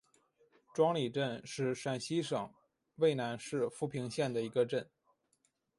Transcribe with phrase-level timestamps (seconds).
[0.73, 2.51] 庄里镇是陕西省
[2.95, 4.89] 渭南市富平县的一个镇。